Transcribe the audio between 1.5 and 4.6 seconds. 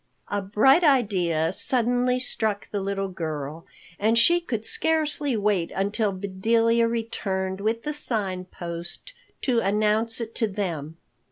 suddenly struck the little girl, and she